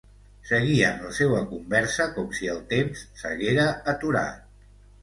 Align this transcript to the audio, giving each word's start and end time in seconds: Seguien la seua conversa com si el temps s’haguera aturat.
Seguien 0.51 1.03
la 1.03 1.11
seua 1.17 1.43
conversa 1.51 2.09
com 2.17 2.35
si 2.41 2.51
el 2.55 2.65
temps 2.73 3.07
s’haguera 3.21 3.71
aturat. 3.97 4.55